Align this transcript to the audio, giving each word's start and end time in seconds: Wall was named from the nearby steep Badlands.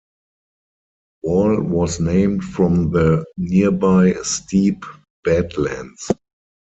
Wall 1.21 1.61
was 1.61 1.99
named 1.99 2.43
from 2.43 2.89
the 2.91 3.23
nearby 3.37 4.13
steep 4.23 4.83
Badlands. 5.23 6.09